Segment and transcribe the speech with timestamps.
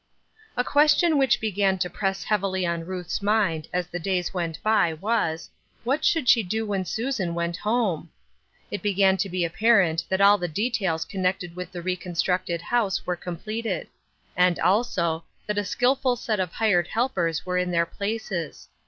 [0.57, 5.47] QUESTION which began to press heavily on Ruth's mind as the days went by was;
[5.83, 8.09] What should she do when Susan went home?
[8.71, 13.15] It began to be apparent that all the details connected with the reconstructed house were
[13.15, 13.89] completed;
[14.35, 18.69] and also, that a skillful set of hired helpers were in their places.